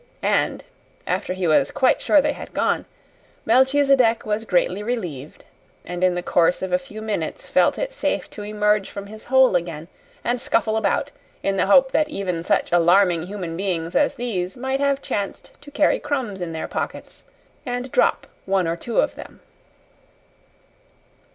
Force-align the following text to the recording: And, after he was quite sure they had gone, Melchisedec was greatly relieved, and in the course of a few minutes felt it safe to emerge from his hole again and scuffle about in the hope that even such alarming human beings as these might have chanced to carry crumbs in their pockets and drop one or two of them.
And, 0.23 0.63
after 1.05 1.33
he 1.33 1.45
was 1.47 1.69
quite 1.69 2.01
sure 2.01 2.21
they 2.21 2.31
had 2.33 2.55
gone, 2.55 2.87
Melchisedec 3.45 4.25
was 4.25 4.45
greatly 4.45 4.81
relieved, 4.81 5.45
and 5.85 6.03
in 6.03 6.15
the 6.15 6.23
course 6.23 6.63
of 6.63 6.73
a 6.73 6.79
few 6.79 7.03
minutes 7.03 7.47
felt 7.47 7.77
it 7.77 7.93
safe 7.93 8.27
to 8.31 8.41
emerge 8.41 8.89
from 8.89 9.05
his 9.05 9.25
hole 9.25 9.55
again 9.55 9.89
and 10.23 10.41
scuffle 10.41 10.75
about 10.75 11.11
in 11.43 11.55
the 11.55 11.67
hope 11.67 11.91
that 11.91 12.09
even 12.09 12.41
such 12.41 12.71
alarming 12.71 13.27
human 13.27 13.55
beings 13.55 13.95
as 13.95 14.15
these 14.15 14.57
might 14.57 14.79
have 14.79 15.03
chanced 15.03 15.51
to 15.61 15.69
carry 15.69 15.99
crumbs 15.99 16.41
in 16.41 16.51
their 16.51 16.67
pockets 16.67 17.21
and 17.63 17.91
drop 17.91 18.25
one 18.47 18.67
or 18.67 18.75
two 18.75 18.99
of 19.01 19.13
them. 19.13 19.39